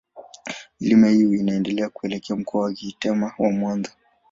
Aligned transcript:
Milima 0.79 1.07
hii 1.07 1.23
inaendelea 1.33 1.89
kuelekea 1.89 2.35
Mkoa 2.35 2.61
wa 2.63 2.71
Geita 2.73 3.15
na 3.15 3.29
Mwanza. 3.51 3.91